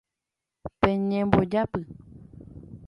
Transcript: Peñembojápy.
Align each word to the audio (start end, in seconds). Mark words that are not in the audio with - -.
Peñembojápy. 0.81 1.81